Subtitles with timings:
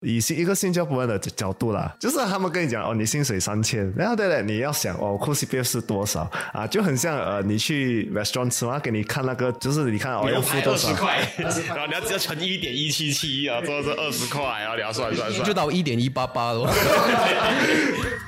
[0.00, 6.20] 以一个新加坡人的角度啦，就是他们跟你讲哦，你薪水三千，然后对了，你要想哦，扣 CPF 是多少
[6.52, 6.64] 啊？
[6.68, 16.70] 就很像呃，你去 restaurant 吃嘛，给你看那个，就是你看哦，要付多少块， 然后你要只要乘一点一七七啊，做是二十块，然后你要算算算，就到一点一八八了。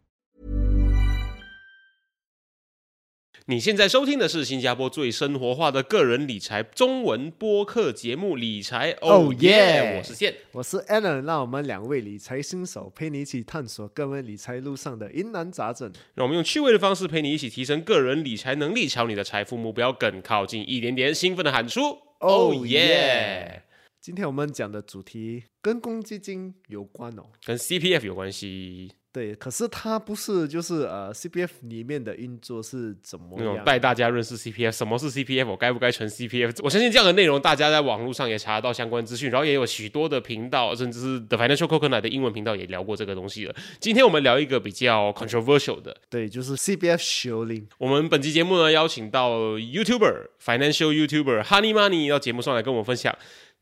[3.51, 21.13] 你现在收听的是新加坡最生活化的个人理财中文播客节目《理财哦耶》，我是健，我是 Alan，让我们两位理财新手陪你一起探索各位理财路上的疑难杂症，让我们用趣味的方式陪你一起提升个人理财能力，朝你的财富目标更靠近一点点。
[21.13, 21.81] 兴奋的喊出
[22.21, 23.63] 哦耶！
[23.99, 28.93] 今天我们讲的主题跟公积金有关哦，跟 CPF 有关系。
[29.13, 33.65] 对，可是它不是就是呃，CPF 里面的运作是怎么样？
[33.65, 35.47] 带大家认识 CPF，什么是 CPF？
[35.47, 36.59] 我该不该存 CPF？
[36.63, 43.55] 我相信这样的内容，大家在网络上也查得到相关资讯，然后也有许多的频道，甚至是 The Financial Coconut 的英文频道也聊过这个东西了。
[43.81, 47.67] 今天我们聊一个比较 controversial 的，对，就是 CPF 修令。
[47.79, 53.13] 我们本期节目呢，邀请到 YouTuber Financial YouTuber Honey Money 到节目上来跟我们分享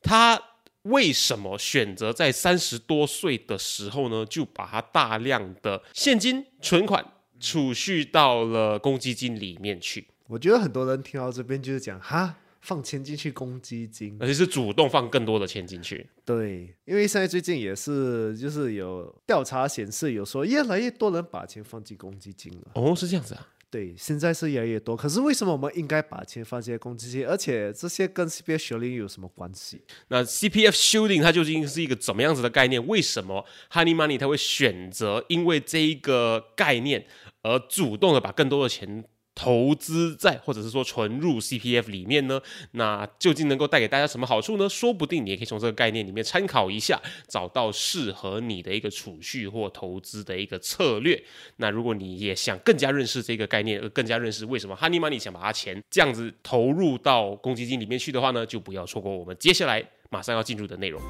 [0.03, 0.39] 他。
[0.83, 7.05] 为什么选择在三十多岁的时候呢，就把它大量的现金存款
[7.39, 10.08] 储蓄到了公积金里面去？
[10.27, 16.08] 我觉得很多人听到这边就是讲哈，放钱进去公积金，而且是主动放更多的钱进去。
[16.23, 22.71] 对，因为现在最近也是就是有调查显示，有说越来越多人把钱放进公积金了。
[22.75, 23.48] 哦，是这样子啊。
[23.71, 24.97] 对，现在是越来越多。
[24.97, 27.27] 可是为什么我们应该把钱放这些公积金？
[27.27, 29.81] 而且这些跟 CPF 修订有什么关系？
[30.07, 32.85] 那 CPF 修订它究竟是一个怎么样子的概念？
[32.87, 37.05] 为什么 Honey Money 它会选择因为这一个概念
[37.43, 39.05] 而主动的把更多的钱？
[39.39, 42.42] 投资在或者是说存入 CPF 里面呢，
[42.72, 44.67] 那究竟能够带给大家什么好处呢？
[44.67, 51.23] 说不定你也可以从这个概念里面参考一下，找到适合你的一个储蓄或投资的一个策略。
[51.55, 61.02] 那如果你也想更加认识这个概念，而更加认识为什么 Honey Money 想把它钱这样子投入到公积金里面去的话呢，就不要错过我们接下来马上要进入的内容。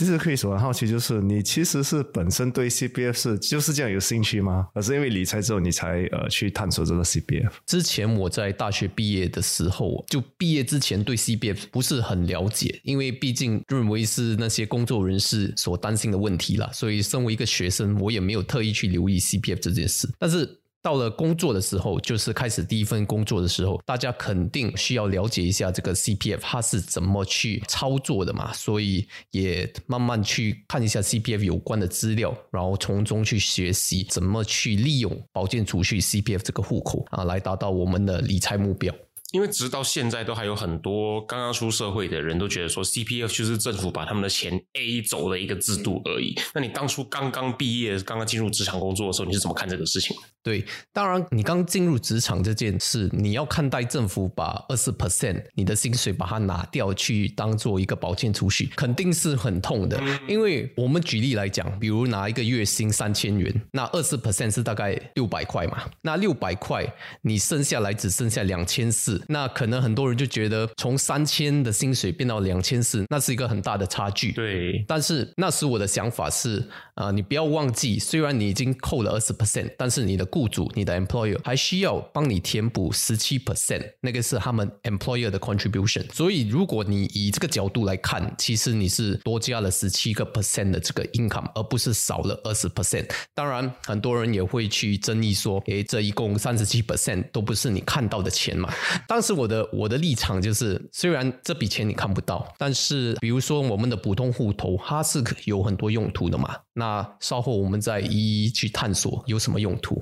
[0.00, 4.68] 其实可以说很好奇，就是你其实是本身对 CPF 是就是这样有兴趣吗？
[4.72, 7.50] 而是因为理财之后你才呃去探索这个 CPF？
[7.66, 20.08] 之前我在大学毕业的时候，就毕业之前对 CPF 不是很了解，因为毕竟认为是那些工作人士所担心的问题了，所以身为一个学生，我也没有特意去留意 CPF 这件事。
[20.18, 38.94] 但是到了工作的时候，就是开始第一份工作的时候，大家肯定需要了解一下这个 CPF 它是怎么去操作的嘛，所以也慢慢去看一下 CPF 有关的资料，然后从中去学习怎么去利用保健储蓄 CPF 这个户口啊，来达到我们的理财目标。
[39.32, 46.34] 因为直到现在都还有很多刚刚出社会的人都觉得说 CPF 就是政府把他们的钱 A 走的一个制度而已。
[46.54, 50.16] 那你当初刚刚毕业、刚刚进入职场工作的时候，你是怎么看这个事情？
[50.42, 60.00] 对，当然你刚进入职场这件事，你要看待政府把二十 percent 你的薪水把它拿掉去当做一个保健储蓄，肯定是很痛的。
[60.26, 66.84] 因为我们举例来讲，比如拿一个月薪三千元，那二十 percent 是大概六百块嘛，那六百块
[67.22, 69.19] 你剩下来只剩下两千四。
[69.28, 74.32] 那可能很多人就觉得，从三千的薪水变到两千四，那是一个很大的差距。
[74.32, 76.62] 对，但是那时我的想法是，
[76.94, 86.04] 啊，你不要忘记，虽然你已经扣了二十 percent，但是你的雇主、你的 employer 还需要帮你填补十七 percent，那个是他们 employer 的 contribution。
[86.12, 93.08] 所以，如果你以这个角度来看，其实你是多加了十七个 percent 的这个 income，而不是少了二十 percent。
[93.34, 98.72] 当然，很多人也会去争议说，诶，这一共三十七 percent 都不是你看到的钱嘛？
[99.10, 106.56] 当时我的我的立场就是，虽然这笔钱你看不到，但是比如说我们的普通户头，它是有很多用途的嘛。
[106.74, 110.00] 那稍后我们再一一去探索有什么用途。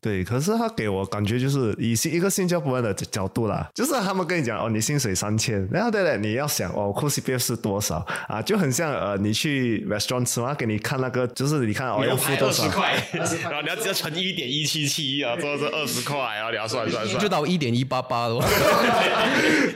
[0.00, 7.96] 对，可是他给我感觉就是以一个新加坡人的角度啦，就是他们跟你讲哦，你薪水三千，然后对了，你要想哦，扣 CPF 是多少
[8.28, 8.40] 啊？
[8.42, 12.74] 就很像呃，你去 restaurant 吃嘛，给你看那个，就是你看哦，要付多少二十？
[12.74, 12.94] 块，
[13.50, 17.28] 然后你要直接乘一点一七七啊，这是二十块，然后你要算算算就。
[17.34, 18.38] 到一点一八八了。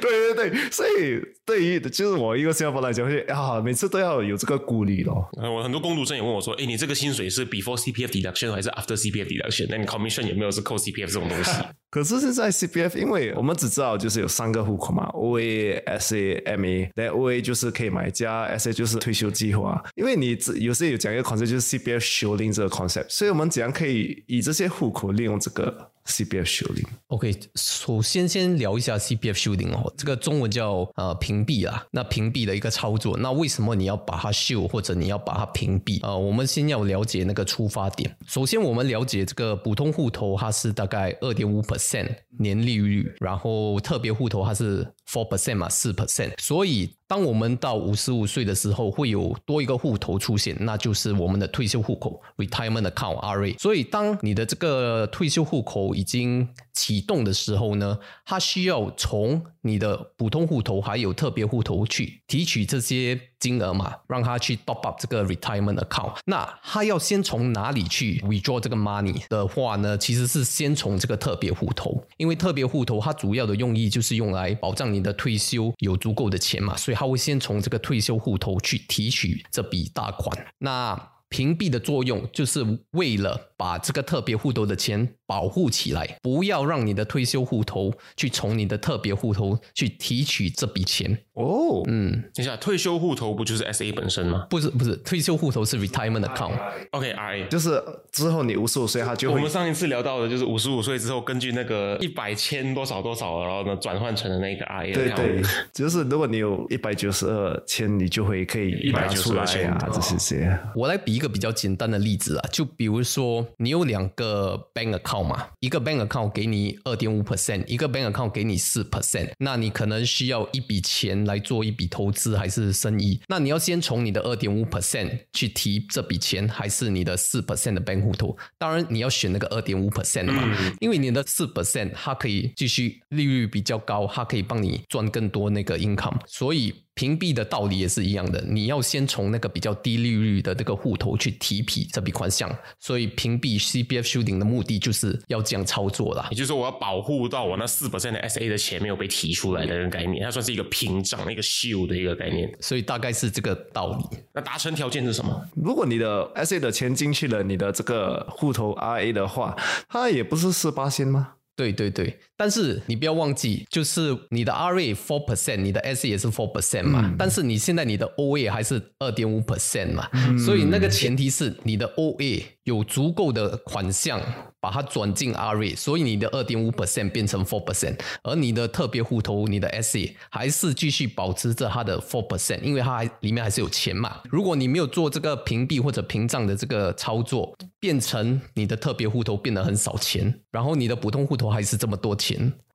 [0.00, 5.28] 对对对，所以对于就是我一个新加坡来讲，会啊，每次都要有这个顾虑咯。
[5.42, 9.77] 呃我很多工读生也问我说：“哎，你这个薪水是 before CPF deduction 还是 after CPF deduction？
[9.86, 11.50] Commission 有没有是扣 CPF 这种东西
[11.90, 19.82] 可是现在 CPF，因为我们只知道就是有三个户口嘛，OA、SA、MA，那 OA 就是可以买家，SA 就是退休计划。
[19.94, 31.84] 因为你只有时有讲一个 concept 就是 CPF 修炼这个 concept，所以我们怎样可以以这些户口利用这个 CPF shielding？OK，首先先聊一下 CPF shielding 哦，这个中文叫呃屏蔽啊。
[31.90, 36.00] 那屏蔽的一个操作，那为什么你要把它秀或者你要把它屏蔽？
[36.02, 38.16] 呃，我们先要了解那个出发点。
[38.26, 42.08] 首先我们了解这个普通户头它是大概二点五 percent
[42.38, 46.32] 年利率，然后特别户头它是 four percent 嘛，四 percent。
[46.38, 53.58] 所以当我们到五十五岁的时候，会有多一个户头出现，那就是我们的退休户口 （retirement account, RA）。
[53.58, 56.46] 所以当你的这个退休户口已经
[56.78, 66.14] 启动的时候呢，它需要从你的普通户头还有特别户头去提取这些金额嘛，让它去 top up 这个 retirement account。
[66.26, 69.98] 那它要先从哪里去 withdraw 这个 money 的话呢？
[69.98, 80.46] 其实是先从这个特别户头，因为特别户头它主要的用意就是用来保障你的退休有足够的钱嘛，所以它会先从这个退休户头去提取这笔大款。
[80.58, 91.18] 那屏蔽的作用就是为了把这个特别户头的钱保护起来，不要让你的退休户头去从你的特别户头去提取这笔钱。
[91.34, 96.58] 哦，嗯，等一下，退休户头不就是 SA 本身吗不是不是，退休户头是 retirement account。
[96.92, 97.48] ？OK，RA。
[97.48, 105.42] 就是之后你五十五岁，他就会我们上一次聊到的就是五十五岁之后，根据那个一百千多少多少，然后呢转换成了那个 RA 对对
[105.72, 110.58] 就是如果你有一百九十二千，你就会可以拿出来192啊，这些些。
[110.74, 127.80] 我来比一个比较简单的例子啊，就比如说你有两个 bank account 嘛，一个 bank account 给你二点五 percent，一个 bank account 给你四 percent，那你可能需要一笔钱来做一笔投资还是生意，那你要先从你的二点五 percent 去提这笔钱，还是你的四 percent 的
[127.80, 128.36] bank 户头？
[128.56, 136.72] 当然你要选那个二点五 percent 的嘛，因为你的四 percent 它可以继续利率比较高，它可以帮你赚更多那个 income，所以。
[136.98, 142.50] 屏蔽的道理也是一样的，你要先从那个比较低利率的这个户头去提匹这笔款项，
[142.80, 146.36] 所以屏蔽 CPF shielding 的目的就是要这样操作啦也。
[146.36, 152.52] 就是说我要保护到我那四 percent 的 SA 的钱没有被提出来的那个概念，它算是一个屏障、一个 shield 的一个概念。
[152.60, 154.18] 所以大概是这个道理。
[154.34, 155.40] 那达成条件是什么？
[155.54, 159.56] 如果你的 S A 的钱进去了你的这个户头 R A 的话，
[159.88, 161.34] 它也不是四八仙吗？
[161.54, 170.08] 对对对，但是你不要忘记，就是你的 RA four percent，你的 S 也是 four percent 嘛，但是你现在你的 OA 还是二点五 percent 嘛，
[170.38, 174.20] 所以那个前提是你的 OA 有足够的款项
[174.60, 179.98] 把它转进 RA，所以你的二点五 percent 变成 four percent，而你的特别户头你的 SE
[180.30, 184.20] 还是继续保持着它的 four percent，因为它还里面还是有钱嘛。
[184.30, 192.27] 如果你没有做这个屏蔽或者屏障的这个操作，变成你的特别户头变得很少钱，然后你的普通户头还是这么多钱，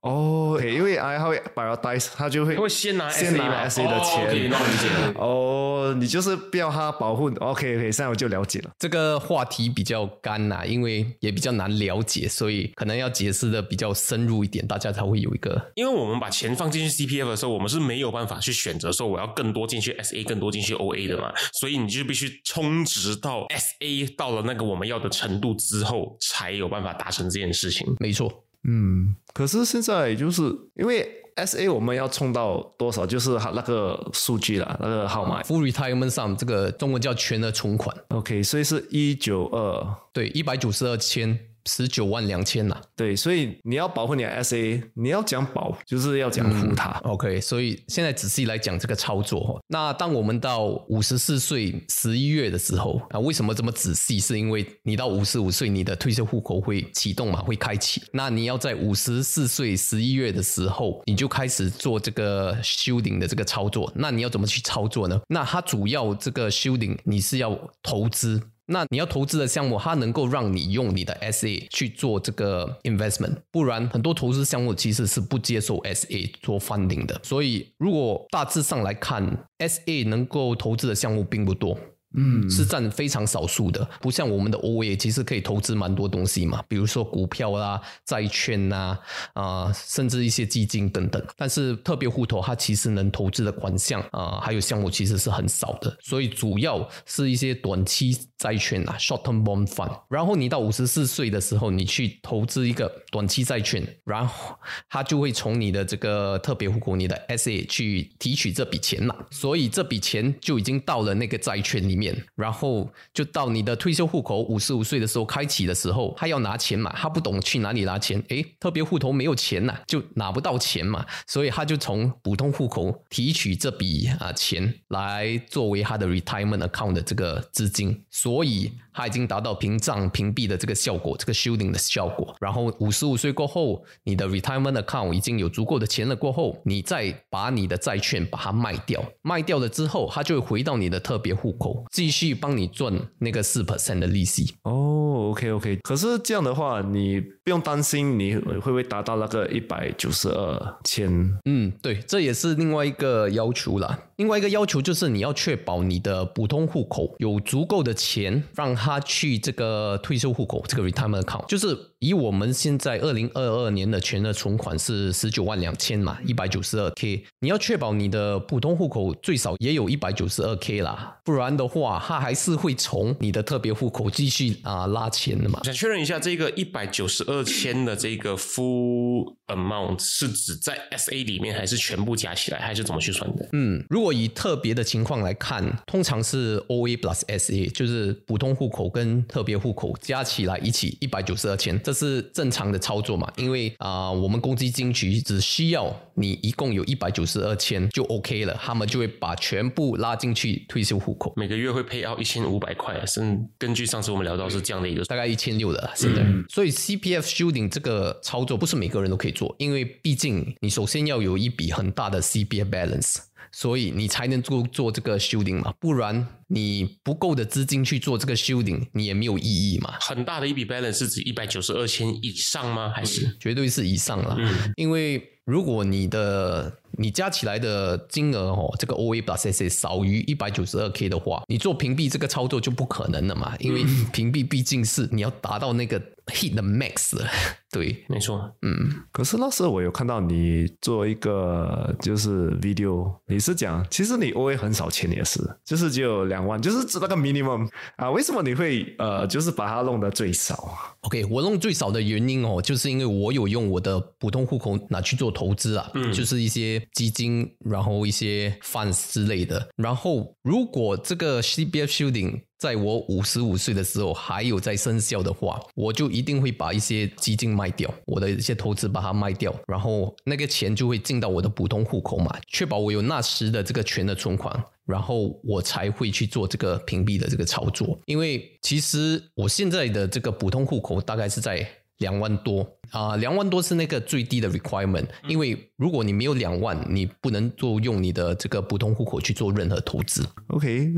[0.04, 4.50] 哦，因为 I 它会 prioritize，他就会他会先拿 SA 先拿 S A 的钱。
[4.50, 5.14] 那我理解了。
[5.16, 7.28] 哦，你就是不要他保护。
[7.40, 8.70] OK OK，现在我就了解了。
[8.78, 27.86] 这个话题比较干呐、因为也比较难了解，所以可能要解释的比较深入一点，大家才会有一个因为我们把钱放进去 CPF 的时候，我们是没有办法去选择说我要更多进去 SA，更多进去 OA 的嘛，所以你就必须充值到 SA 到了那个我们要的程度之后，才有办法达成这件事情。
[27.98, 28.43] 没错。
[28.64, 30.42] 嗯，可是现在就是
[30.74, 31.06] 因为
[31.36, 35.42] S A 我们要冲到多少，就是它那个数据啦，那个号码。
[35.42, 39.96] Full retirement sum 这个中文叫全额存款，OK，所以是一九二。
[40.12, 42.80] 对，一百九十二千十九万两千呐。
[42.96, 46.90] 对，所以你要保护你的 S A，你要讲保，就是要讲护它。
[47.04, 49.62] OK，所以现在仔细来讲这个操作哦。
[49.68, 54.18] 那当我们到五十四岁十一月的时候啊，为什么这么仔细？
[54.18, 58.02] 是因为你到五十五岁，你的退休户口会启动嘛，会开启。
[58.12, 63.92] 那你要在五十四岁十一月的时候，你就开始做这个 shielding 的这个操作。
[63.94, 65.20] 那你要怎么去操作呢？
[65.28, 68.40] 那它主要这个 shielding 你是要投资。
[68.66, 77.20] 那你要投资的项目，它能够让你用你的 SA 去做这个 investment，不然很多投资项目其实是不接受 SA 做 funding 的。
[77.22, 81.78] 所以如果大致上来看，SA 能够投资的项目并不多。
[82.16, 88.98] 嗯，是占非常少数的，不像我们的 OA，其实可以投资蛮多东西嘛，比如说股票啦、债券呐，
[89.32, 91.22] 啊、甚至一些基金等等。
[91.36, 99.90] 但是特别户头它其实能投资的款项啊、还有项目其实是很少的，所以主要是一些短期债券啊 （short term bond fund）。
[100.08, 104.56] 然后你到五十四岁的时候，你去投资一个短期债券，然后
[104.88, 112.03] 它就会从你的这个特别户口、你的 SA 去提取这笔钱嘛，所以这笔钱就已经到了那个债券里面，
[112.34, 132.34] 然后就到你的退休户口五十五岁的时候开启的时候，他要拿钱嘛，他不懂去哪里拿钱，诶，特别户头没有钱呐、就拿不到钱嘛，所以他就从普通户口提取这笔啊钱来作为他的 retirement account 的这个资金，所以他已经达到屏障屏蔽的这个效果，这个 shielding 的效果。
[132.40, 144.54] 然后五十五岁过后，你的 retirement account 已经有足够的钱了过后，你再把你的债券把它卖掉，卖掉了之后，它就会回到你的特别户口，继续帮你赚那个四 percent 的利息。
[144.62, 151.04] 哦，OK OK，可是这样的话，你不用担心你会不会达到那个一百九十二千。
[151.44, 153.98] 嗯，对，这也是另外一个要求啦。
[154.16, 161.46] 另外一个要求就是你要确保你的普通户口有足够的钱，让他去这个退休户口这个 retirement account。
[161.46, 161.74] 就是
[162.04, 175.60] 以我们现在二零二二年的全额存款是十九万两千嘛，一百九十二 k，你要确保你的普通户口最少也有一百九十二 k 啦，不然的话，它还是会从你的特别户口继续啊、拉钱的嘛。
[175.64, 183.48] 想确认一下，这个一百九十二千的这个 full amount 是指在 SA 里面，还是全部加起来，还是怎么去算的？
[183.52, 193.32] 嗯，如果以特别的情况来看，通常是 OA plus SA，就是普通户口跟特别户口加起来一起一百九十二千，这是正常的操作嘛？
[193.36, 203.20] 因为啊、我们公积金局只需要你一共有一百九十二千就 OK 了，他们就会把全部拉进去退休户口，每个月会配到一千五百块，是
[203.56, 206.24] 根据上次我们聊到是这样的一个 大概一千六的现在。
[206.48, 213.18] 所以 CPF shielding 这个操作不是每个人都可以做，因为毕竟你首先要有一笔很大的 CPF balance。
[213.56, 219.94] 所以你才能做做这个 shielding 嘛，不然你不够的资金去做这个 shielding，你也没有意义嘛。
[220.00, 222.92] 很大的一笔 balance 是指一百九十二千以上吗？
[222.94, 224.36] 还是绝对是以上了。
[224.74, 237.28] 因为如果你的你加起来的金额哦，这个 OA plus SA 少于一百九十二 K 的话，你做屏蔽这个操作就不可能了嘛，因为屏蔽毕竟是你要达到那个 hit 的 max 了
[237.70, 238.04] 对。
[238.08, 238.50] 没错？
[238.62, 259.68] 嗯可是那时候我有看到你做一个就是 video，你是讲其实你 OA 很少钱也是，就是只有两万，就是指那个 minimum 啊，为什么你会呃就是把它弄得最少啊？OK，我弄最少的原因哦，就是因为我有用我的普通户口拿去做投资啊，就是一些基金，然后一些 funds 之类的。
[259.76, 274.64] 然后如果这个 C B F shielding 在我五十五岁的时候还有在生效的话，我就一定会把一些基金卖掉，我的一些投资把它卖掉，然后那个钱就会进到我的普通户口嘛，确保我有那时的这个全的存款。
[274.86, 281.66] 然后我才会去做这个屏蔽的这个操作，因为其实我现在的这个普通户口大概是在
[282.00, 282.62] 两万多
[282.94, 290.24] 啊，两、万多是那个最低的 requirement，因为如果你没有两万，你不能做用你的这个普通户口去做任何投资。
[290.48, 290.92] OK，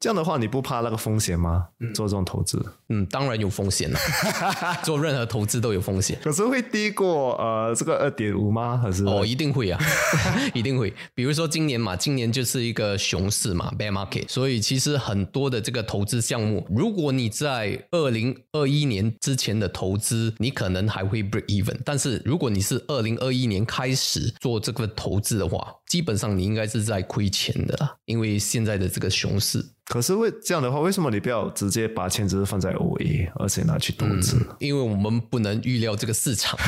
[0.00, 1.68] 这样的话你不怕那个风险吗？
[1.94, 3.98] 做这种投资，嗯，当然有风险了，
[4.82, 6.18] 做任何投资都有风险。
[6.24, 8.78] 可是会低过呃这个二点五吗？
[8.78, 9.78] 还是哦，一定会啊，
[10.54, 10.92] 一定会。
[11.14, 29.64] 比如说今年嘛，今年就是一个熊市嘛，bear market，所以其实很多的这个投资项目，如果你在二零二一年之前的投资，你可能还会 even，但是如果你是二零二一年开始做这个投资的话，基本上你应该是在亏钱的啦，因为现在的这个熊市。
[29.86, 34.38] 可是为这样的话，为什么你不要直接把钱只是放在 OA，而且拿去投资？
[34.58, 36.58] 因为我们不能预料这个市场，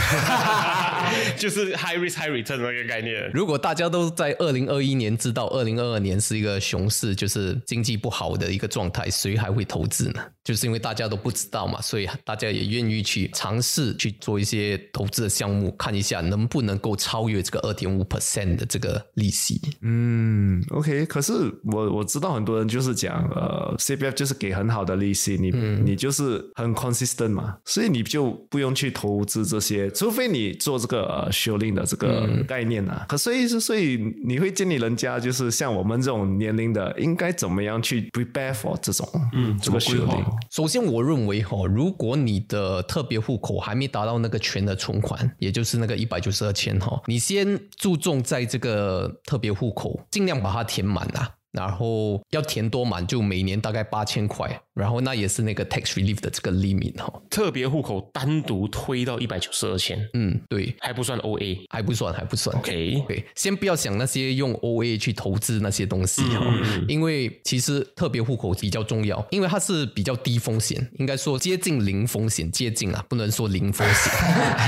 [1.38, 3.30] 就是 high risk high return 那个概念。
[3.32, 10.22] 如果大家都在二零二一年知道二零二二年是一个熊市，就是经济不好的一个状态，谁还会投资呢？
[10.44, 19.60] 就是因为大家都不知道嘛，所以大家也愿意去尝试去做一些投资的项目，看一下能不能够超越这个二点五 percent 的这个利息。
[19.82, 21.04] 嗯，OK。
[21.06, 21.32] 可是
[21.64, 25.50] 我我知道很多人就是讲，呃，CPF 就是给很好的利息，你、
[25.84, 33.04] 你就是很 consistent 嘛，所以你就不用去投资这些，除非你做这个呃 shielding 的这个概念啊。
[33.08, 40.24] 可所以是所以你会建议人家就是像我们这种年龄的，应该怎么样去 prepare for 这种嗯这个怎么规划 shielding？
[40.50, 51.34] 首先，我认为哈、如果你的特别户口还没达到那个全的存款，也就是那个一百九十二千哈，你先注重在这个特别户口，尽量把它填满啊。
[51.56, 57.12] 然后要填多满就每年大概八千块，然后那也是那个 tax relief 的这个 limit 哈。
[57.30, 61.58] 特别户口单独推到一百九十二千，嗯，对，还不算 O A。
[61.70, 62.56] 还不算，还不算。
[62.58, 66.44] OK，对，先不要想那些用 OA 去投资那些东西哈、
[66.88, 74.12] 因为其实特别户口比较重要，因为它是比较低风险，应该说接近零风险，接近啊，不能说零风险，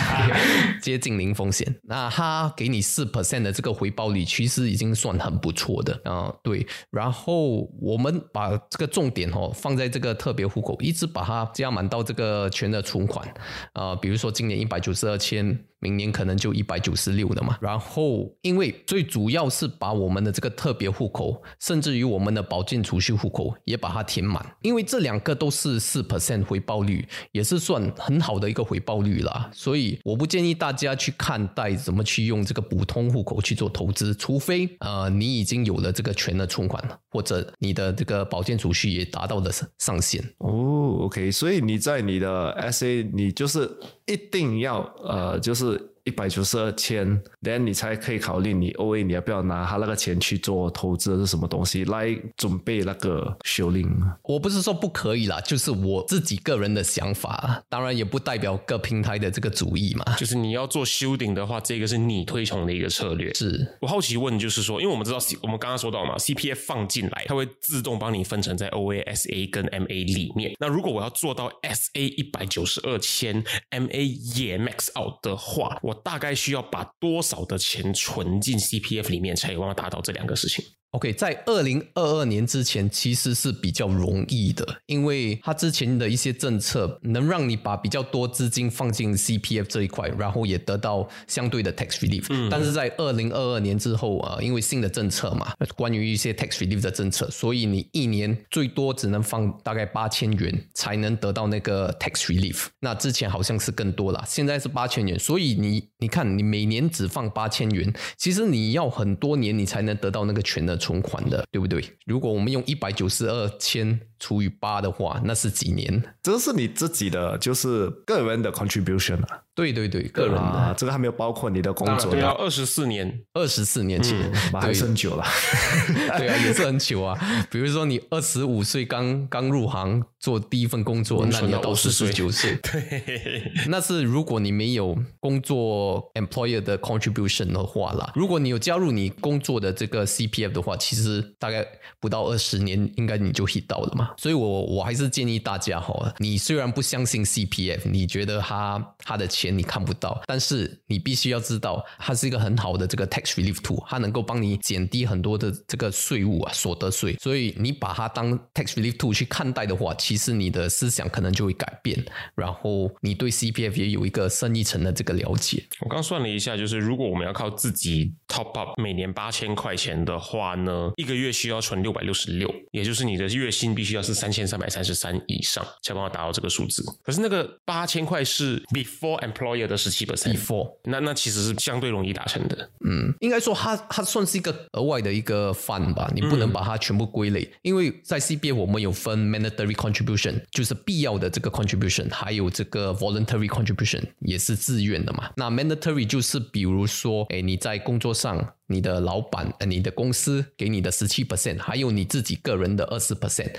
[0.83, 1.75] 接近零风险。
[1.83, 13.27] 那它给你四 percent 的这个回报率，其实已经算很不错的啊、对，然后我们把这个重点哦放在这个特别户口，一直把它加满到这个全额存款
[13.73, 15.65] 啊、比如说今年一百九十二千。
[15.81, 17.59] 明年可能就一百九十六了嘛。
[17.61, 29.51] 然后，因为最主要是把我们的这个特别户口，甚至于我们的保健储蓄户口也把它填满，因为这两个都是四 percent 回报率，也是算很好的一个回报率啦。
[29.53, 40.23] 所以我不建议大家去看待怎么去用这个普通户口去做投资，除非呃你已经有了这个全额存款，或者你的这个保健储蓄也达到了上限。
[40.39, 43.71] 哦，OK，所以你在你的 SA，你就是
[44.09, 47.07] 一定要呃，就是一百九十二千
[47.43, 53.87] ，then 你才可以考虑你 OA 你要不要拿他那个钱去做投资是什么东西来准备那个修令。
[54.23, 60.17] 我不是说不可以啦，就是我自己个人的想法，当然也不代表各平台的这个主意嘛。
[60.17, 63.35] 就是你要做修顶的话，这个是你推崇的一个策略。
[63.35, 70.55] 是，我好奇问，就是说，因为我们知道 C，我们刚刚说到嘛，CPF 放进来，它会自动帮你分成在 OA、SA 跟 MA 里面。
[70.59, 80.65] 那如果我要做到 SA 一百九十二千，MA 也 max out 的话，我大概需要把多少的钱存进 CPF 里面，才有办法达到这两个事情？
[80.93, 92.49] OK，在二零二二年之前其实是比较容易的，因为它之前的一些政策能让你把比较多资金放进 CPF 这一块，然后也得到相对的 tax relief。
[92.51, 102.69] 但是在二零二二年之后啊，因为新的政策嘛，关于一些 tax relief 的政策，所以你一年最多只能放大概八千元才能得到那个 tax relief。
[102.81, 111.85] 那之前好像是更多啦，现在是八千元，所以你你看，你每年只放八千元，其实你要很多年你才能得到那个全额存款的，对不对？
[112.07, 116.03] 如果我们用一百九十二千除以八的话，那是几年？
[116.23, 124.17] 这是你自己的，就是个人的 contribution 啊，对对对，个人的啊，这个还没有包括你的工作对啊，的，二十四年，二十四年前，
[124.53, 125.25] 妈还对很久了。
[126.17, 127.19] 对啊，也是很久啊。
[127.51, 138.13] 比如说你二十五岁刚刚入行做第一份工作，那你要到四十九岁， 对，那是如果你没有工作 employer 的 contribution 的话啦。
[138.15, 141.67] 如果你有加入你工作的这个 CPF 的话，其实大概
[141.99, 144.11] 不到二十年，应该你就 hit 到了嘛。
[144.17, 157.15] 所以我我还是建议大家哈，你虽然不相信 CPF，你觉得他他的钱你看不到，但是你必须要知道，它是一个很好的这个 tax relief tool，它能够帮你减低很多的这个税务啊，所得税。
[157.15, 165.65] 所以你把它当 tax relief tool 去看待的话，其实你的思想可能就会改变，然后你对 CPF 也有一个深一层的这个了解。
[165.81, 176.85] 我刚算了一下，就是如果我们要靠自己 top up 每年八千块钱的话呢，一个月需要存六百六十六，也就是你的月薪必须要是三千三百三十三以上，才办法达到这个数字。
[177.03, 182.71] 可是那个八千块是 before employer 的十七 percent，Before 那那其实是相对容易达成的。
[182.85, 195.31] 嗯，应该说它它算是一个额外的一个 fund 吧，你不能把它全部归类，因为在 CBA 我们有分 mandatory contribution，就是必要的这个 contribution，还有这个 voluntary contribution 也是自愿的嘛。
[195.37, 198.55] 那 mandatory 就是比如说，哎，你在工作上。
[198.71, 203.51] 你的老板、呃，你的公司给你的十七 percent，还有你自己个人的二十 percent，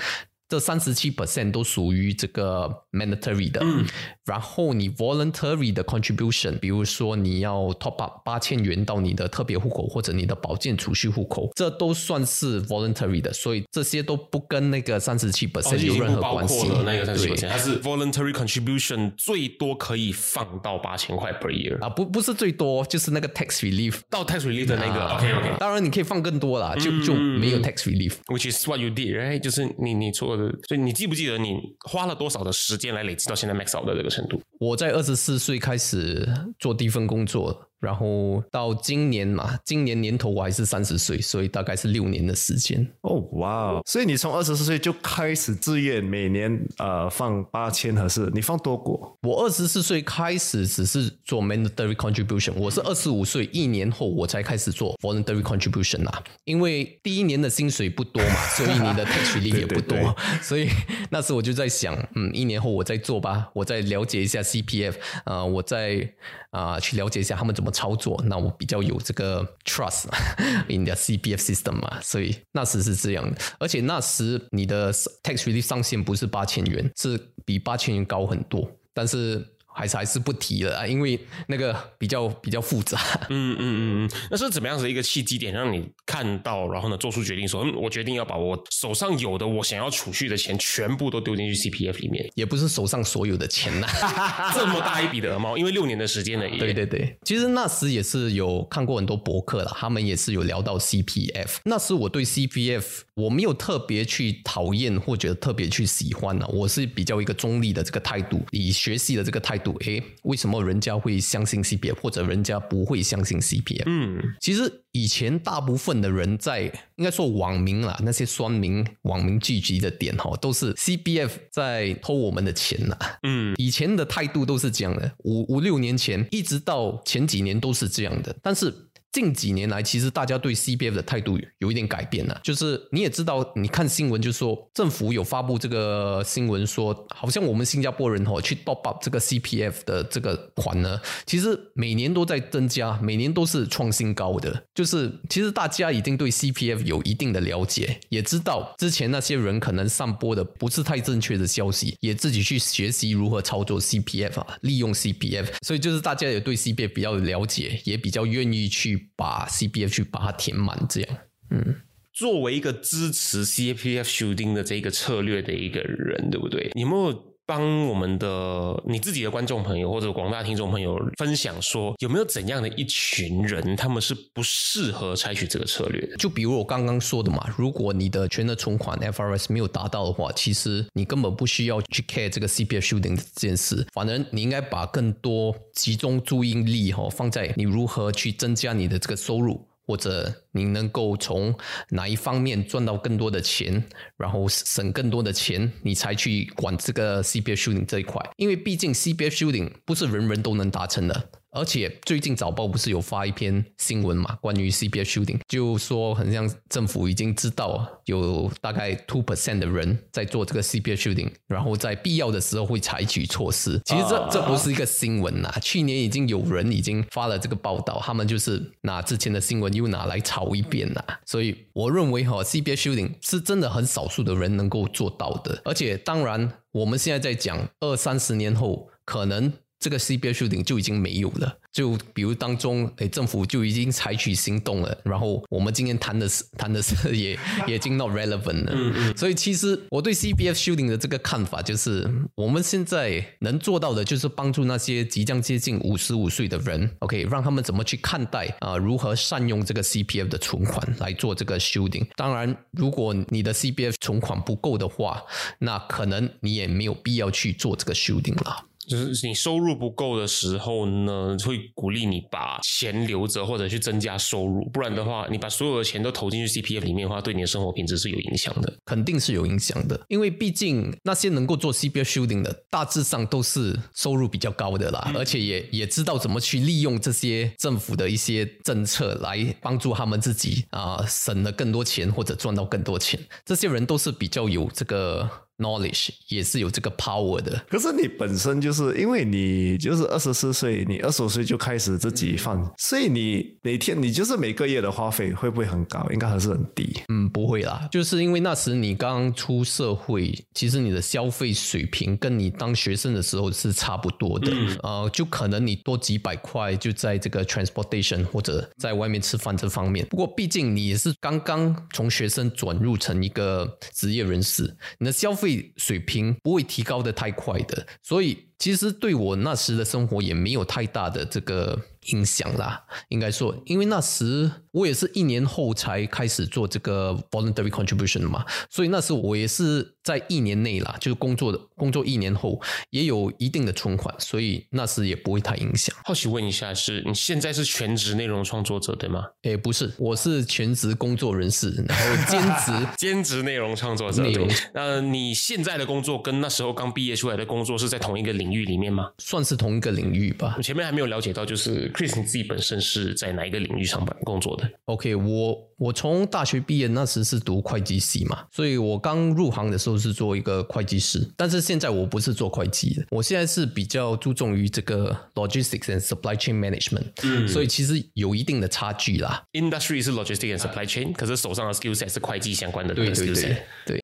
[0.50, 3.62] 这三十七 percent 都属于这个 mandatory 的。
[3.64, 3.86] 嗯，
[4.26, 16.68] 然后你 voluntary 的 contribution，比如说你要 top up 八千元到你的特别户口或者你的保健储蓄户口，这都算是 voluntary 的，所以这些都不跟那个三十七 percent 有任何关系。
[16.68, 25.00] 哦、的那个三十对 percent，它是 voluntary contribution 最多可以放到八千块 per year 啊，不不是最多，就是那个 tax relief 到 tax relief 的那个。
[25.00, 28.14] 啊 OK OK，当然你可以放更多啦，就就没有 tax relief。
[28.28, 29.40] Which is what you did, right？
[29.40, 34.42] 就是你你做的，所以你记不记得你花了多少的时间来累积到现在 max out 的这个程度？
[34.60, 42.86] 我在二十四岁开始做第一份工作，然后到今年嘛，今年年头我还是三十岁，所以大概是六年的时间。
[43.02, 43.82] 哦，哇哦！
[43.86, 49.18] 所以你从二十四岁就开始自愿每年呃放八千合适，你放多过？
[49.22, 60.70] 我二十四岁开始只是做 mandatory contribution，我是二十五岁一年后我才开始做 voluntary contribution 啊，因为第一年的薪水不多嘛， 所以你的 tax relief 也不多，对对所以
[61.10, 66.14] 那时我就在想，嗯，一年后我再做吧，我再了解一下 CPF，呃，我再
[66.52, 70.06] 啊、去了解一下他们怎么操作，那我比较有这个 trust
[70.70, 73.34] in the CPF system 嘛，所以那时是这样。
[73.60, 79.46] 而且那时你的 tax relief 上限不是八千元，是比八千元高很多，但是。
[79.74, 83.00] 还是还是不提了啊，因为那个比较比较复杂。
[83.30, 93.88] 嗯嗯嗯嗯，那是怎么样子一个契机点，让你看到，然后呢做出决定说，嗯，我决定要把我手上有的我想要储蓄的钱全部都丢进去 CPF 里面，也不是手上所有的钱呐，
[94.54, 96.50] 这么大一笔的鹅毛，因为六年的时间了。
[96.58, 101.58] 对对对，其实那时也是有看过很多博客了，他们也是有聊到 CPF。
[101.64, 109.69] 那时我对 CPF 我没有特别去讨厌或者特别去喜欢呢，我是比较一个中立的这个态度，以学习的这个态度。
[109.80, 113.84] 诶，为什么人家会相信 CPF，或者人家不会相信 CPF？
[113.86, 116.64] 嗯，其实以前大部分的人在
[116.96, 122.98] 应该说网民啦，那些酸民、网民聚集的点哈，都是 CPF 在偷我们的钱呐。
[123.24, 128.74] 嗯，以前的态度都是这样的，五五六年前一直到前几年都是这样的，但是。
[129.12, 132.40] 近几年来，其实大家对 CPF 的态度有一点改变了。
[132.44, 144.64] 就是你也知道，你看新闻就说政府有发布这个新闻，说好像我们新加坡人哦去 top up 这个 CPF 的这个款呢，其实每年都在增加，每年都是创新高的。
[144.76, 158.99] 就是其实大家已经对 CPF 有一定的了解，也知道之前那些人可能散播的不是太正确的消息，也自己去学习如何操作 CPF 啊，利用 CPF，所以就是大家也对 CPF 比较了解，也比较愿意去。
[159.16, 161.18] 把 CBF 去把它填满，这样，
[161.52, 161.76] 嗯，
[162.14, 166.72] 作为一个支持 CPF 修订的这个策略的一个人，对不对？
[166.74, 176.08] 你没有帮我们的你自己的观众朋友或者广大听众朋友分享说，有没有怎样的一群人，他们是不适合采取这个策略？
[176.20, 189.69] 就比如我刚刚说的嘛，如果你的全额存款 FRS 没有达到的话，其实你根本不需要去 care 这个 CPF shooting 这件事，反正你应该把更多集中注意力哈放在你如何去增加你的这个收入。
[189.90, 191.52] 或者你能够从
[191.90, 193.84] 哪一方面赚到更多的钱，
[194.18, 201.30] 然后省更多的钱，你才去管这个 C B F shooting 这一块，因为毕竟 C B F shooting 不是人人都能达成的。
[201.52, 204.38] 而且最近早报不是有发一篇新闻嘛？
[204.42, 213.82] 关于 CPF shooting，就说很像政府已经知道有大概 two percent 的人在做这个 CPF shooting，然后在必要的时候会采取措施。
[213.86, 221.04] 其实这这不是一个新闻呐，去年已经有人已经发了这个报道，他们就是拿之前的新闻又拿来炒一遍呐。
[221.26, 225.60] 所以我认为哈，CPF shooting 是真的很少数的人能够做到的。
[225.66, 229.52] 而且当然，我们现在在讲二三十年后可能。
[229.80, 238.72] 这个 CPF shooting 就已经没有了，就比如当中，哎，政府就已经采取行动了，然后我们今天谈的是谈的是 也也已经 not relevant 了。
[238.76, 239.18] 嗯嗯。
[239.18, 252.06] 所以其实我对 CPF shooting 的这个看法就是，我们现在能做到的就是帮助那些即将接近五十五岁的人，OK，让他们怎么去看待啊，如何善用这个 CPF 的存款来做这个 shooting。
[252.18, 255.24] 当然，如果你的 CPF 存款不够的话，
[255.60, 258.66] 那可能你也没有必要去做这个 shooting 了。
[258.90, 270.00] 就是你收入不够的时候呢，会鼓励你把钱留着或者去增加收入，不然的话，你把所有的钱都投进去 CPF 里面的话，对你的生活品质是有影响的，肯定是有影响的。
[270.08, 283.20] 因为毕竟那些能够做 CPF shooting 的，大致上都是收入比较高的啦，而且也也知道怎么去利用这些政府的一些政策来帮助他们自己啊，省了更多钱或者赚到更多钱。
[283.46, 285.30] 这些人都是比较有这个。
[285.60, 296.08] Knowledge 也是有这个 power 的，可是你本身就是因为你就是二十四岁，你二十五岁就开始自己放，所以你每天你就是每个月的花费会不会很高？
[296.12, 297.02] 应该还是很低。
[297.10, 310.08] 嗯，不会啦，就是因为那时你刚出社会，其实你的消费水平跟你当学生的时候是差不多的，呃，就可能你多几百块就在这个 transportation 或者在外面吃饭这方面。
[310.08, 315.49] 不过毕竟你也是刚刚从学生转入成一个职业人士，你的消费。
[315.78, 321.80] 水平不会提高的太快的，所以其实对我那时的生活也没有太大的这个。
[322.14, 335.96] 影响啦，应该说，因为那时我也是一年后才开始做这个 voluntary contribution 嘛，所以那时我也是在一年内啦，就是工作的工作一年后也有一定的存款，所以那时也不会太影响。
[336.04, 339.26] 好奇问一下，是你现在是全职内容创作者对吗？
[339.44, 344.22] 诶，不是，我是全职工作人士，然后兼职 兼职内容创作者。
[344.24, 349.10] 内容，那你现在的工作跟那时候刚毕业出来的工作是在同一个领域里面吗？
[349.18, 350.56] 算是同一个领域吧。
[350.58, 351.90] 我前面还没有了解到，就是。
[351.94, 354.59] Chris，你自己本身是在哪一个领域上班工作的？
[354.86, 369.44] OK，我我从大学毕业那时是读会计系嘛，所以我刚入行的时候是做一个会计师，但是现在我不是做会计的，我现在是比较注重于这个 logistics and supply chain management，嗯，所以其实有一定的差距啦。
[369.54, 373.64] Industry 是 logistics and supply chain，可是手上的 skill set 是会计相关的对对。
[373.86, 374.04] 对。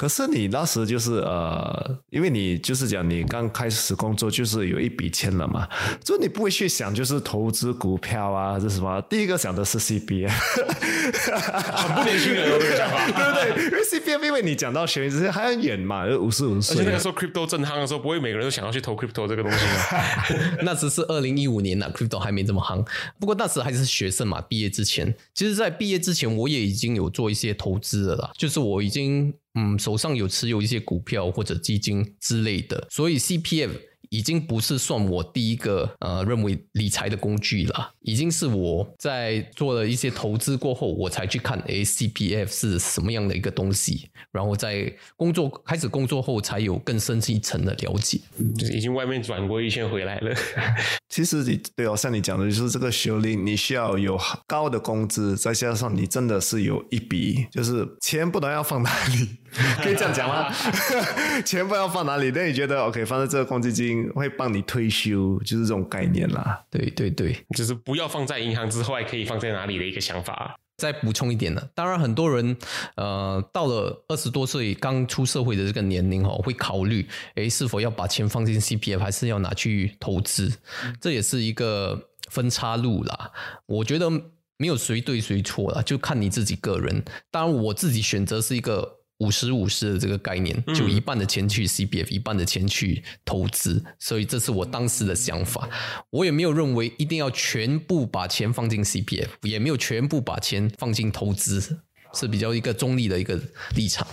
[0.00, 5.68] 可是你那时就是呃，因为你就是讲你刚开始工作就是有一笔钱了嘛，
[6.02, 8.98] 就你不会去想就是投资股票啊，这什么？
[9.10, 10.30] 第一个想的是 CPF，
[11.76, 12.96] 很不年轻人哦，这个想法。
[13.12, 13.64] 对不对？
[13.66, 20.24] 因为 CBA 因为你讲到学这些还很远嘛，五十五而且岁那个时候 crypto 正夯的时候，不会每个人都想要去投 crypto 这个东西啊。
[20.64, 22.82] 那只是二零一五年呐、c r y p t o 还没这么夯。
[23.18, 33.70] 不过那时还是学生嘛，毕业之前，其实，在毕业之前，我也已经有做一些投资了啦，就是我已经嗯手上有持有一些股票或者基金之类的，所以 CPF。
[34.08, 48.20] 已经不是算我第一个呃认为理财的工具了，已经是我在做了一些投资过后，我才去看 A CPF 是什么样的一个东西，然后在工作开始工作后才有更深一层的了解。
[48.58, 50.34] 就是已经外面转过一圈回来了。
[51.08, 59.28] 其实你对哦，像你讲的，就是这个学历，你需要有高的工资，再加上你真的是有一笔，就是钱不能要放哪里，
[59.82, 60.52] 可以这样讲吗？
[61.44, 62.30] 钱不要放哪里？
[62.34, 66.62] 那你觉得 OK，放在这个公积金会帮你退休，就是这种概念啦。
[66.70, 70.56] 对对对，就是不要放在银行之外，可以放在哪里的一个想法。
[70.76, 72.56] 再补充一点呢，当然很多人
[72.94, 80.50] 呃到了二十多岁刚出社会的这个年龄哦，会考虑诶是否要把钱放进 CPF，还是要拿去投资，
[80.98, 83.30] 这也是一个分岔路啦。
[83.66, 84.08] 我觉得
[84.56, 87.04] 没有谁对谁错啦，就看你自己个人。
[87.30, 88.99] 当然我自己选择是一个。
[89.20, 95.68] 五十五十的这个概念，就一半的钱去 CBF，、一半的钱去投资，所以这是我当时的想法。
[96.10, 101.80] 我也没有认为一定要全部把钱放进 CBF，也没有全部把钱放进投资，
[102.14, 103.40] 是比较一个中立的一个
[103.76, 104.06] 立场。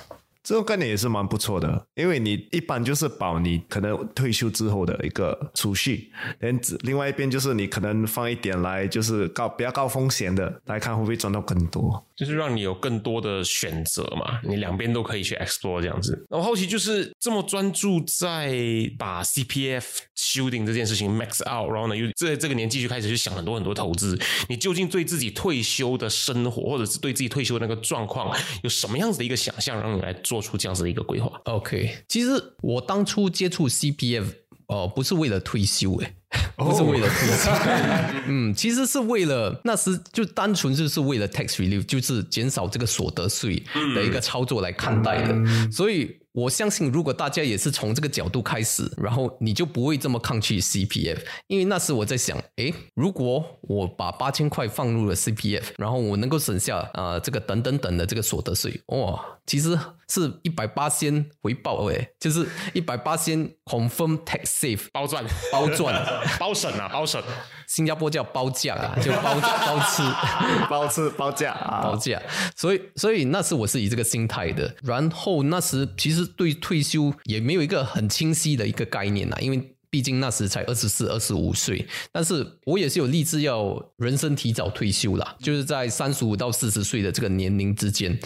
[0.48, 12.02] 这种概念也是蛮不错的，因为你一般就是保你可能退休之后的一个储蓄，连另外一边就是你可能放一点来，就是高比较高风险的，来看会不会赚到更多。
[12.16, 16.26] 就是让你有更多的选择嘛，你两边都可以去 explore 这样子。
[16.30, 18.56] 然后好奇就是这么专注在
[18.98, 19.84] 把 CPF
[20.16, 28.34] 修订这件事情 max out，然后呢又在这个年纪就开始去想很多很多投资，你究竟对自己退休的生活，或者是对自己退休的那个状况，
[28.64, 34.26] 有什么样子的一个想象，让你来做出这样子的一个规划？OK，其实我当初接触 CPF，
[34.68, 36.14] 呃，不是为了退休，诶，
[36.56, 37.52] 不是为了退休，
[38.28, 43.64] 嗯，其实是为了那时就单纯就是为了 tax relief，就是减少这个所得税
[43.96, 45.36] 的一个操作来看待的，
[45.72, 46.18] 所以。
[46.38, 59.76] 我相信，如果大家也是从这个角度开始，然后你就不会这么抗拒 CPF，因为那时我在想，诶，如果我把八千块放入了 CPF，然后我能够省下啊、呃、这个等等等的这个所得税，哇，其实
[60.10, 65.94] 是一百八先回报诶，就是一百八先 confirm tax save 包赚，包赚，
[66.40, 67.22] 包省啊，包省。
[67.68, 70.02] 新加坡叫包价啊，就包 包吃。
[70.70, 72.22] 包吃包价啊，包价，
[72.56, 74.74] 所以所以那时我是以这个心态的。
[74.84, 81.86] 然后那时其实对退休也没有一个很清晰的一个概念啊，因为毕竟那时才二十四、二十五岁。
[82.12, 88.18] 但是我也是有立志要人生提早退休啦，就是在三十五到四十岁的这个年龄之间。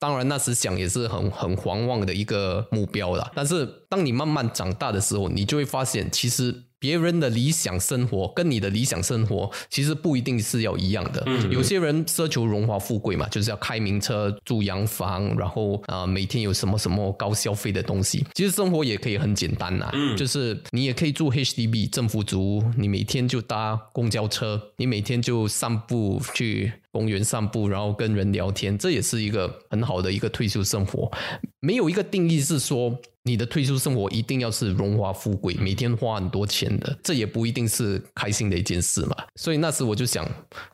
[0.00, 3.30] 当然，那时想也是很很狂妄的一个目标啦。
[3.34, 11.24] 但是当你慢慢长大的时候，你就会发现，其实别人的理想生活跟你的理想生活其实不一定是要一样的。
[11.50, 18.24] 有些人奢求荣华富贵嘛，就是要开名车、住洋房，然后啊、呃每天有什么什么高消费的东西。
[18.34, 31.12] 其实生活也可以很简单呐、就是你也可以住 HDB 政府租，你每天就搭公交车，你每天就散步去公园散步，然后跟人聊天，这也是一个很好的一个退休生活。
[31.60, 39.16] 没有一个定义是说你的退休生活一定要是荣华富贵，每天花很多钱的，这也不一定是开心的一件事嘛。
[39.36, 40.26] 所以那时我就想，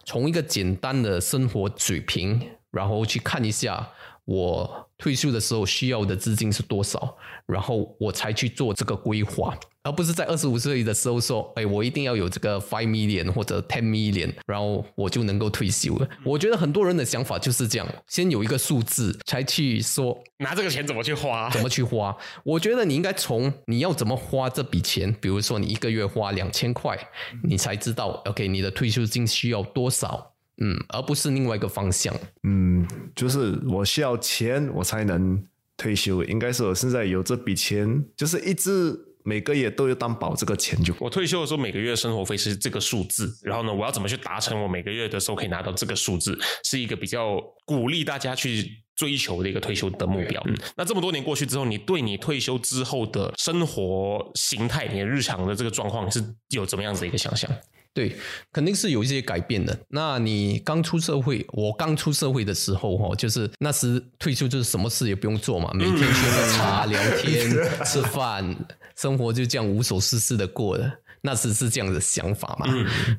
[0.04, 3.88] 从一个简单的生活水平，然后去看一下
[4.24, 9.56] 我退休的时候需要的资金是多少，然后我才去做这个规划。
[9.82, 16.08] 而不是在二十五岁的时候说，哎，我一定要有这个 five million 或者 ten million，然后我就能够退休了。
[16.24, 21.48] 我觉得很多人的想法就是这样，先有一个数字，才去说拿这个钱怎么去花？
[21.50, 22.16] 怎么去花。
[22.42, 26.98] 我觉得你应该从你要怎么花这笔钱，比如说你一个月花两千块，
[27.44, 32.14] 你才知道 OK 你的退休金需要多少，嗯，而不是另外一个方向。
[32.42, 35.42] 嗯，就是我需要钱，我才能
[35.76, 36.24] 退休。
[36.24, 40.94] 应该是我现在有这笔钱，就是一直每个月都有担保这个钱就。
[40.98, 50.42] 我退休的时候每个月生活费是这个数字，然后呢，我要怎么去达成我每个月的时候可以拿到这个数字，是一个比较鼓励大家去追求的一个退休的目标。
[50.46, 57.50] 嗯，那这么多年过去之后，你对你退休之后的生活形态、你的日常的这个状况是有怎么样子的一个想象？
[57.96, 58.14] 对，
[58.52, 59.74] 肯定是有一些改变的。
[59.88, 67.50] 那你刚出社会，我刚出社会的时候，哈，就是那时退休就是什么事也不用做嘛，每天喝喝茶、聊天、
[67.86, 68.54] 吃饭，
[68.96, 70.92] 生活就这样无所事事的过了。
[71.26, 72.66] 那时是这样的想法嘛？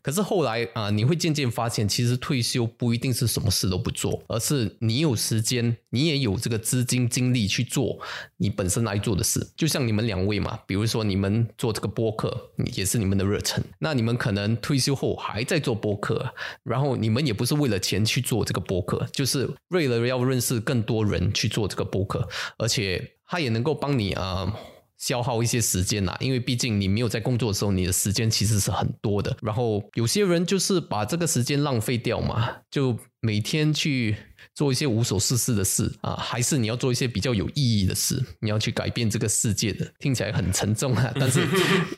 [0.01, 7.99] 可是后来啊、你会渐渐发现，其实退休不一定是什么事都不做，而是你有时间，你也有这个资金精力去做
[8.37, 9.45] 你本身来做的事。
[9.57, 13.61] 就像你们两位嘛，比如说你们做这个播客，也是你们的热忱。
[13.79, 22.25] 那你们可能退休后还在做播客，然后你们也不是为了钱去做这个播客，就是为了要认识更多人去做这个播客，
[22.57, 24.23] 而且它也能够帮你啊。
[24.23, 24.53] 呃
[24.97, 29.35] 消耗一些时间啦，因为毕竟你没有在工作的时候，你的时间其实是很多的。
[29.41, 34.15] 然后有些人就是把这个时间浪费掉嘛，就每天去
[34.55, 39.85] 做一些无所事事的事啊，还是你要做一些比较有意义的事，你要去改变这个世界的。
[39.99, 41.47] 听起来很沉重啊，但是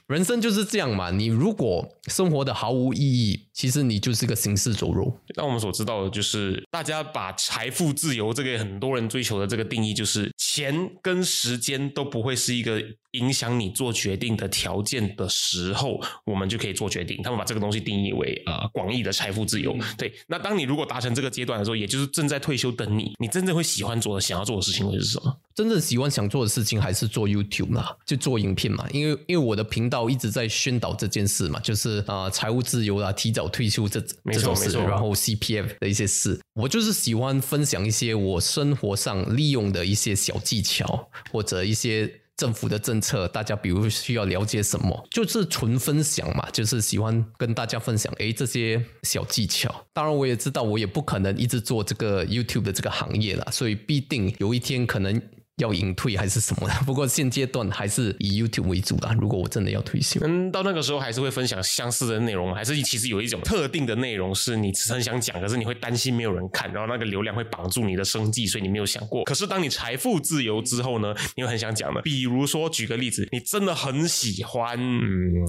[0.08, 1.10] 人生就是这样嘛。
[1.12, 5.14] 你如果生活的毫无意义，其实你就是个行尸走肉。
[5.36, 17.22] 那我们所知道的就是，大家把财富自由这个很多人追求的这个定义，就是钱跟时间都不会是一个影响你做决定的条件的时候，我们就可以做决定。
[17.22, 19.78] 他们把这个东西定义为呃广义的财富自由。
[19.98, 25.38] 对，那当你如果达成这个阶段的时候，也就是正在退休等你，你真正会喜欢做的、想要做的事情会是什么？
[25.60, 42.10] 真正喜欢想做的事情还是做 YouTube 嘛，就做影片嘛，因为因为我的频道一直在宣导这件事嘛，就是啊、呃财务自由啦，提早退休这没这种事，然后 CPF 的一些事，我就是喜欢分享一些我生活上利用的一些小技巧或者一些。
[42.40, 49.86] 政府的政策，大家比如需要了解什么，就是纯分享嘛，就是喜欢跟大家分享，诶，这些小技巧。
[49.92, 55.22] 当然，我也知道我也不可能一直做这个 YouTube 的这个行业啦，所以必定有一天可能
[55.60, 56.74] 要隐退还是什么的。
[56.86, 59.16] 不过现阶段还是以 YouTube 为主啦。
[59.20, 69.24] 如果我真的要退休，嗯，到那个时候还是会分享相似的内容，还是其实有一种特定的内容是你只很想讲，可是你会担心没有人看，然后那个流量会绑住你的生计，所以你没有想过。
[69.24, 72.02] 可是当你财富自由之后呢，你会很想讲的。
[72.02, 75.46] 比如说，举个例子，你真的很喜欢嗯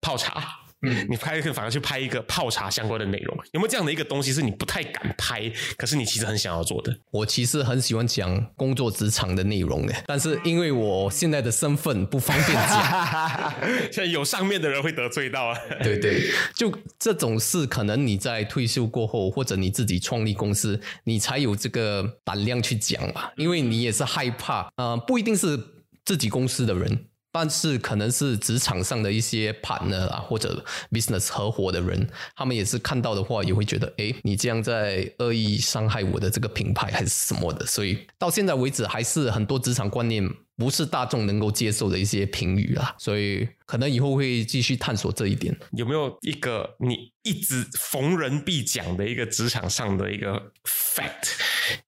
[0.00, 0.59] 泡茶。
[0.82, 6.96] 嗯，你拍一个反而去拍一个泡茶相关的内容，有没有这样的一个东西是你不太敢拍，可是你其实很想要做的？
[7.10, 13.54] 我其实很喜欢讲工作职场的内容的，但是因为我现在的身份不方便讲。
[13.92, 15.58] 现在有上面的人会得罪到啊。
[15.82, 25.58] 对对，就这种事，可能你在退休过后，或者你自己创立公司，你才有这个胆量去讲嘛，因为你也是害怕，呃，不一定是
[26.04, 27.06] 自己公司的人。
[27.32, 37.64] 但是可能是职场上的一些 partner 啊，或者 business 合伙的人，他们也是看到的话，也会觉得，哎，你这样在恶意伤害我的这个品牌还是什么的。
[37.66, 40.28] 所以到现在为止，还是很多职场观念
[40.60, 42.94] 不是大众能够接受的一些评语啦。
[42.98, 45.56] 所以可能以后会继续探索这一点。
[45.72, 51.32] 有没有一个你一直逢人必讲的一个职场上的一个 fact，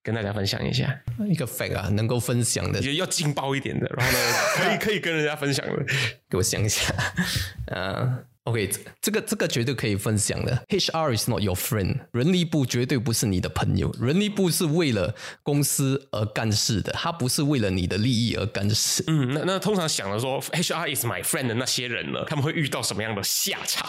[0.02, 1.00] 跟大家分享一下？
[1.28, 4.18] 一个 fact 啊，能够分享的，也要劲爆一点的，然后呢，
[4.56, 5.84] 可以可以跟人家分享的。
[6.30, 6.94] 给我想一下，
[7.66, 10.64] 呃，OK，这这个这个绝对可以分享的。
[10.68, 13.94] HR is not your friend，人力部绝对不是你的朋友。
[14.00, 15.14] 人力部是为了
[15.44, 19.04] 公司而干事的，他不是为了你的利益而干事。
[19.06, 23.88] 嗯，那那通常想着说 HR is my friend 的那些人呢，他们会遇到什么样的下场？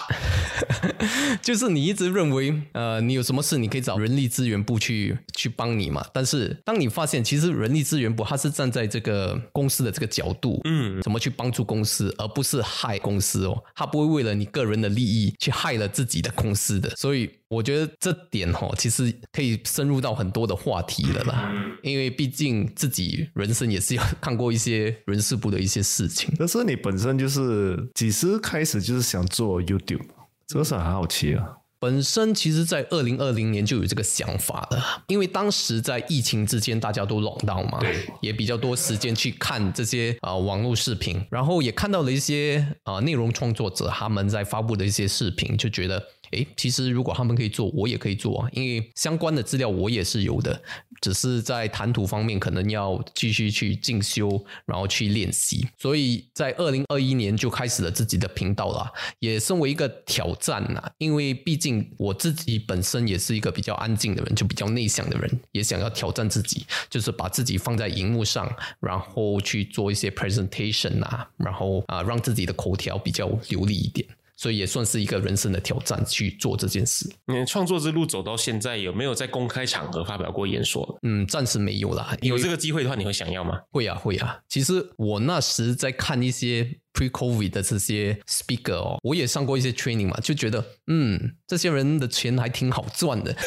[1.42, 6.06] 就是你一直认为，呃，你有什么事你可以找人力资源部去去帮你嘛。
[6.14, 13.64] 但是当你发现，其实人力资源部他是站在这个公司的这个角度，嗯，怎么去帮助公司，而不是害公司哦。
[13.76, 16.90] 他不会为了你个人的利益去害了自己的公司的。
[16.96, 21.52] 所以我觉得这点哈、哦，其实可以深入到很多的话题了啦。
[21.82, 26.34] 因为毕竟自己人生也是有看过一些人事部的一些事情。
[26.38, 30.06] 但是你本身就是几时开始就是想做 YouTube？
[30.48, 31.58] 这个是很好奇啊。
[31.84, 37.78] 本身其实，在二零二零年就有这个想法了，因为当时在疫情之间，大家都拢到嘛，
[38.22, 46.02] 也比较多时间去看这些啊、呃网络视频，然后也看到了一些啊、呃内容创作者他们在发布的一些视频，就觉得，
[46.34, 50.62] 诶，其实如果他们可以做，我也可以做啊，因为相关的资料我也是有的，
[51.02, 74.08] 只是在谈吐方面可能要继续去进修，然后去练习，所以在二零二一年就开始了自己的频道啦，也身为一个挑战呐，因为毕竟我自己本身也是一个比较安静的人，就比较内向的人，也想要挑战自己，就是把自己放在荧幕上，然后去做一些 presentation 啊，然后啊让自己的口条比较流利一点。
[74.36, 77.10] 所以也算是一个人生的挑战，去做这件事。
[77.26, 80.98] 你创作之路走到现在，有没有在公开场合发表过演说？
[81.04, 82.16] 嗯，暂时没有啦。
[82.22, 83.60] 有这个机会的话，你会想要吗？
[83.72, 84.40] 会啊，会啊。
[84.50, 93.34] 其实我那时在看一些 pre-COVID 的这些 speaker 哦，我也上过一些 training 嘛，就觉得嗯，这些人的钱还挺好赚的。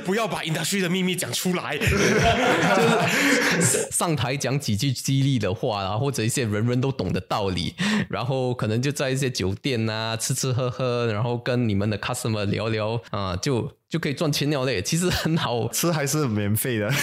[0.00, 1.78] 不要把 industry 的秘密讲出来。
[1.78, 1.86] 就
[3.62, 7.74] 是上台讲几句激励的话啊，或者一些人人都懂的道理，
[8.08, 14.80] 然后可能就在一些酒店啊吃吃喝喝，然后跟你们的 customer 聊聊啊，就就可以赚钱了嘞。
[14.82, 16.90] 其实很好，吃还是免费的。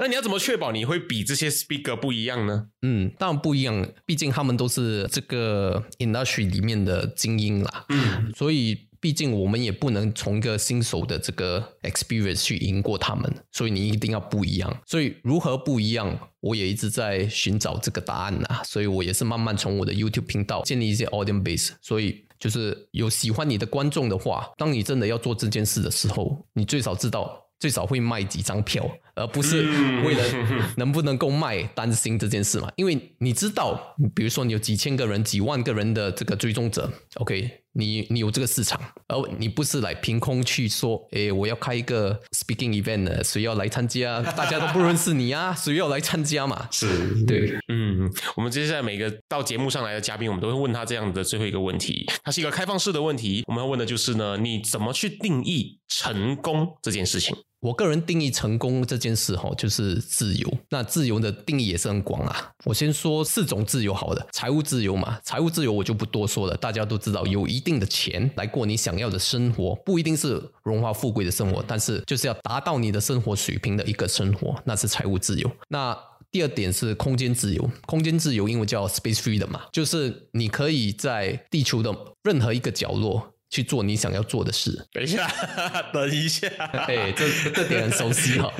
[0.00, 2.66] 那你要怎么确保你会比这些 speaker 不一样呢？
[2.82, 7.84] 嗯，当然不一样，毕竟他们都是这个 industry 里面的精英啦。
[7.90, 8.87] 嗯，所以。
[9.00, 14.82] 毕竟我们也不能从一个新手的这个 experience 去赢过他们，所以你一定要不一样。
[14.86, 18.62] 所以如何不一样，我也一直在寻找这个答案呐。
[18.64, 21.70] 所以我也是慢慢从我的 YouTube 频道建立一些 audience base。
[21.80, 27.44] 所以就是有喜欢你的观众的话，当你真的要做这件事的时候，你最少知道。
[27.60, 29.62] 最少会卖几张票，而不是
[30.04, 30.24] 为了
[30.78, 32.70] 能不能够卖担心这件事嘛？
[32.76, 44.20] 因为你知道，比如说你有几千个人、几万个人的这个追踪者，OK，你你有这个市场，而你不是来凭空去说，诶，我要开一个 speaking event 呢，谁要来参加？
[44.32, 46.68] 大家都不认识你啊，谁要来参加嘛？
[46.72, 46.86] 是
[47.24, 57.36] 对，嗯，我们接下来每个到节目上来的嘉宾，我们都会问他这样的最后一个问题，它是一个开放式的问题，我们要问的就是呢，你怎么去定义成功这件事情？
[57.60, 60.52] 我个人定义成功这件事哈，就是自由。
[60.70, 62.52] 那自由的定义也是很广啊。
[62.64, 75.50] 我先说四种自由好的，财务自由嘛，财务自由我就不多说了，大家都知道，有一定的钱来过你想要的生活，不一定是荣华富贵的生活，但是就是要达到你的生活水平的一个生活，那是财务自由。
[75.68, 75.98] 那
[76.30, 81.92] 第二点是空间自由，空间自由英文叫 space free 的嘛，就是你可以在地球的
[82.22, 83.34] 任何一个角落。
[83.50, 84.86] 去做你想要做的事。
[84.92, 85.26] 等一下，
[85.92, 86.48] 等一下，
[86.86, 88.52] 哎，这这点很熟悉哈。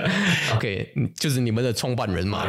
[0.54, 2.46] OK，就是你们的创办人嘛，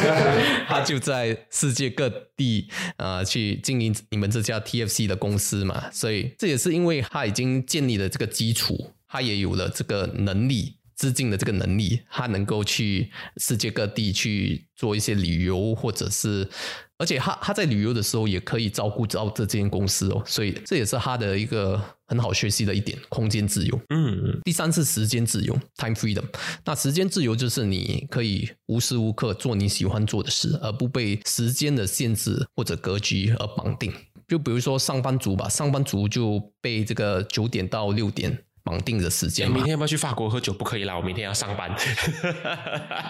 [0.68, 10.79] 他就在世界各地啊、呃、去经营你们这家 TFC 的公司嘛，所以这也是因为他已经建立了这个基础，他也有了这个能力。
[11.00, 16.46] 资金的这个能力，他能够去世界各地去做一些旅游，或者是，
[16.98, 23.80] 而且他他在旅游的时候也可以照顾到这间公司哦，所以这也是他的一个很好学习的一点，空间自由。
[23.88, 26.26] 嗯，第三是时间自由 （time freedom）。
[26.66, 33.90] 那时间自由就是你可以无时无刻做你喜欢做的事，而不被时间的限制或者格局而绑定。
[34.28, 38.44] 就比如说上班族吧，上班族就被这个九点到六点。
[38.62, 40.52] 绑定的时间、欸，明天要不要去法国喝酒？
[40.52, 41.74] 不可以啦，我明天要上班。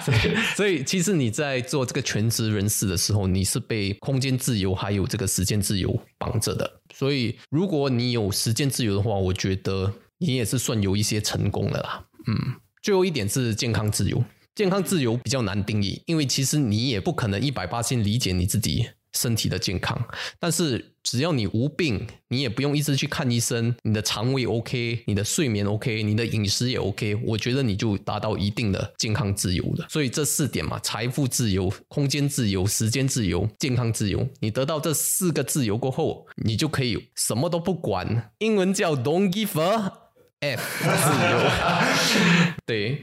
[0.01, 6.81] 所以，所以其实你在做这个全职人士的时候，你是被空间自由还有这个时间自由绑着的。
[6.95, 12.05] 所以，如果你有时间自由的话，我觉得你也是算有一些成功的啦。
[12.27, 14.23] 嗯，最后一点是健康自由。
[14.55, 20.01] 健康自由比较难定义，因为其实你也不可能一百八千理解你自己身体的健康。
[20.39, 29.87] 但是只要你无病，你也不用一直去看医生，你的肠胃 OK，你的睡眠 OK，你的饮食也 OK，我觉得你就达到一定的健康自由了。
[29.89, 39.93] 所以这四点嘛，财富自由、空间自由、时间自由、健康自由，你得到这四个自由过后，你就可以什么都不管，英文叫 Don't give a
[40.41, 42.55] F 自由。
[42.65, 43.00] 对，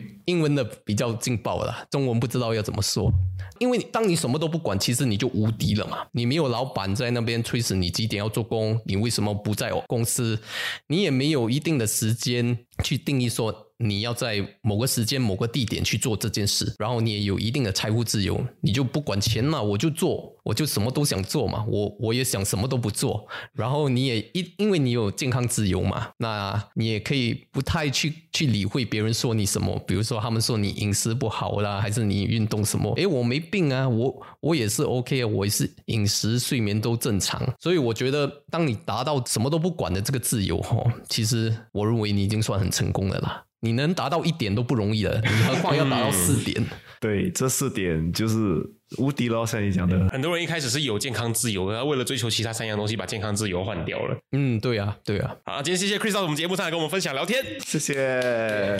[0.48, 3.12] 真的比较劲爆了，中文不知道要怎么说。
[3.60, 6.08] 因为当你什么都不管，其实你就无敌了嘛。
[6.14, 10.40] 你没有老板在那边催死你几点要做工，你为什么不在我公司？
[10.88, 16.76] 你也没有一定的时间去定义说你要在某个时间、某个地点去做这件事。
[16.80, 21.66] 然后你也有一定的财务自由，你就不管钱嘛，我就做，我就什么都想做嘛。
[21.68, 23.28] 我我也想什么都不做。
[23.54, 29.78] 然后你也因因为你有健康自由嘛，那你也可以不太去去理会别人说你什么。
[29.88, 32.94] 比如说他们说你饮食不好啦，还是你运动什么？
[32.96, 37.42] 诶，我没病啊，我我也是 OK 啊，我也是饮食睡眠都正常。
[37.60, 43.44] 所以我觉得，当你达到什么都不管的这个自由哈，其实我认为你已经算很成功的啦。
[43.62, 46.64] 你能达到一点都不容易了， 你何况要达到四点？
[47.00, 48.64] 对，这四点就是
[48.98, 50.08] 无敌了，像你讲的。
[50.10, 54.18] 很多人一开始是有健康自由他，为了追求其他三样东西，把健康自由换掉了。
[54.32, 55.36] 嗯，对啊，对啊。
[55.46, 58.80] 好，今天谢谢 Chris 到我们节目上来跟我们分享聊天，谢谢。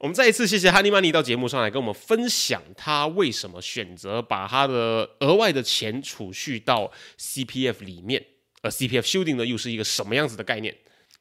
[0.00, 8.24] 我们再一次谢谢哈尼曼尼到节目上来跟我们分享他为什么选择把他的额外的钱储蓄到 CPF 里面，
[8.62, 10.74] 而 CPF shielding 呢又是一个什么样子的概念？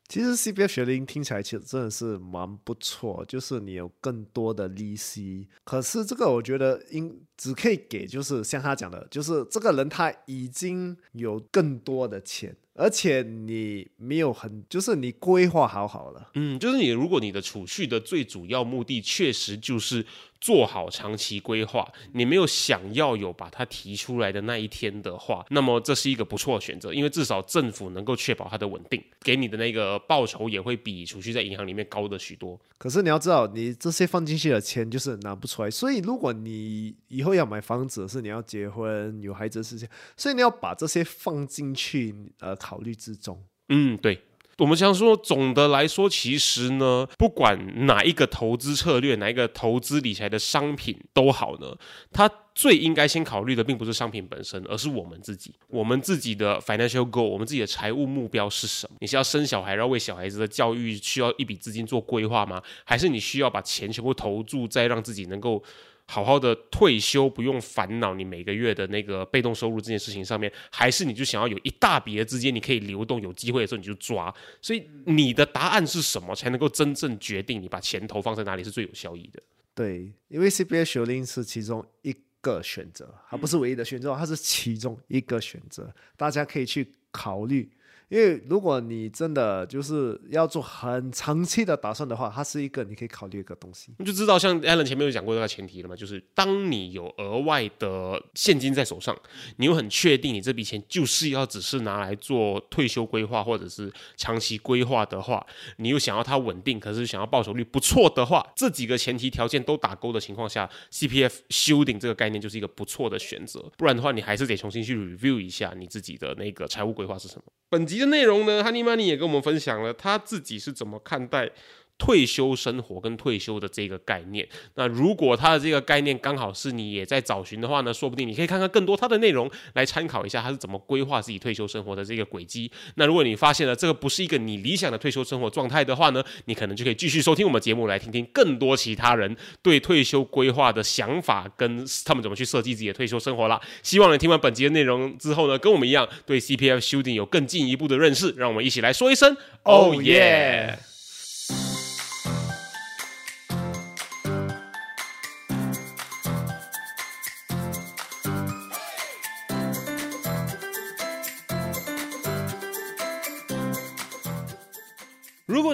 [0.08, 5.50] 其实 CPF 学龄听起来其实真的是蛮不错，就是你有更多的利息。
[5.66, 16.30] 可是这个我觉得应只可以给，就是像他讲的，就是这个人他已经有更多的钱，而且你没有很，就是你规划好好了。
[16.36, 20.06] 嗯，就是你如果你的储蓄的最主要目的确实就是
[20.40, 32.58] 做好长期规划，你没有想要有把它提出来的那一天的话，那么这是一个不错的选择，因为至少政府能够确保它的稳定，给你的那个报酬也会比储蓄在银行里面高的许多。
[32.78, 43.44] 可是你要知道，你这些放进去的钱就是拿不出来，所以如果你以后要买房子，是你要结婚有孩子的事情，所以你要把这些放进去呃考虑之中。
[43.70, 44.22] 嗯，对。
[44.60, 51.78] 我们想说，总的来说，其实呢，不管哪一个投资策略，哪一个投资理财的商品都好呢，
[52.12, 58.98] 它最应该先考虑的，并不是商品本身，而是我们自己，我们自己的 financial goal，我们自己的财务目标是什么？
[59.00, 62.62] 你是要生小孩，然后为小孩子的教育需要一笔资金做规划吗？
[62.84, 65.64] 还是你需要把钱全部投注在让自己能够？
[66.12, 74.34] 好好的退休，不用烦恼你每个月的那个被动收入这件事情上面，还是你就想要有一大笔的资金，你可以流动，有机会的时候你就抓。
[74.60, 79.40] 所以你的答案是什么，才能够真正决定你把钱投放在哪里是最有效益的？
[79.76, 87.70] 对，因为 CPF 学龄是其中一个选择，它不是唯一的选择，它是其中一个选择，大家可以去考虑。
[88.10, 93.94] 因为如果你真的就是要做很长期的打算的话，它是一个你可以考虑一个东西。
[94.00, 99.16] 你就知道，像 Alan 前面有讲过这个前提了嘛，就是当你有额外的现金在手上，
[99.58, 105.46] 你又很确定你这笔钱就是要只是拿来做退休规划或者是长期规划的话，
[105.78, 113.64] 你又想要它稳定，可是想要报酬率不错的话，这几个前提条件都打勾的情况下，CPF shielding 这个概念就是一个不错的选择。
[113.78, 117.44] 不然的话，你还是得重新去 review 一下你自己的那个财务规划是什么。
[117.70, 121.52] 本集的内容呢，Honey Money 也跟我们分享了他自己是怎么看待。
[122.00, 132.72] 退休生活跟退休的这个概念，那如果他的这个概念刚好是你也在找寻的话呢，说不定你可以看看更多他的内容来参考一下他是怎么规划自己退休生活的这个轨迹。
[132.96, 143.60] 那如果你发现了这个不是一个你理想的退休生活状态的话呢，你可能就可以继续收听我们节目来听听更多其他人对退休规划的想法跟他们怎么去设计自己的退休生活啦。
[143.84, 148.34] 希望你听完本集的内容之后呢，跟我们一样对 CPF shielding 有更进一步的认识。
[148.38, 150.78] 让我们一起来说一声，Oh yeah！